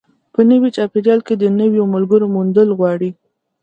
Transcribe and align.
په 0.33 0.39
نوي 0.49 0.69
چاپېریال 0.75 1.19
کې 1.27 1.33
د 1.37 1.43
نویو 1.59 1.83
ملګرو 1.95 2.27
موندل 2.35 2.69
غواړي. 2.77 3.09